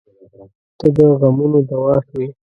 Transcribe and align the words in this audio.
•ته 0.79 0.87
د 0.95 0.97
غمونو 1.19 1.59
دوا 1.69 1.95
شوې. 2.07 2.27